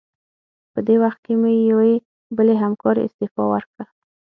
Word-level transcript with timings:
په 0.73 0.79
دې 0.87 0.95
وخت 1.03 1.19
کې 1.25 1.33
مې 1.41 1.51
یوې 1.71 1.93
بلې 2.37 2.55
همکارې 2.63 3.01
استعفا 3.07 3.43
ورکړه. 3.49 3.85